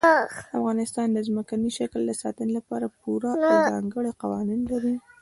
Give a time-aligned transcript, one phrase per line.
[0.59, 4.95] افغانستان د ځمکني شکل د ساتنې لپاره پوره او ځانګړي قوانین لري.